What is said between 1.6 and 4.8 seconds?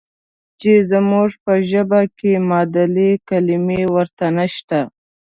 ژبه کې معادلې کلمې ورته نشته.